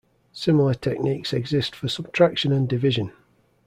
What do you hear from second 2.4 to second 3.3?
and division.